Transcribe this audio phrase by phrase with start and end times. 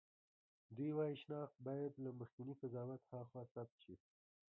[0.75, 3.95] دوی وايي شناخت باید له مخکېني قضاوت هاخوا ثبت شي.